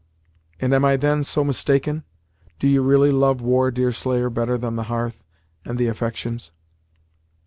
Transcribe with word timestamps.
"And 0.59 0.73
am 0.73 0.83
I 0.83 0.97
then 0.97 1.23
so 1.23 1.43
mistaken? 1.43 2.05
Do 2.57 2.67
you 2.67 2.81
really 2.81 3.11
love 3.11 3.39
war, 3.39 3.69
Deerslayer, 3.69 4.31
better 4.31 4.57
than 4.57 4.75
the 4.75 4.85
hearth, 4.89 5.23
and 5.63 5.77
the 5.77 5.85
affections?" 5.89 6.51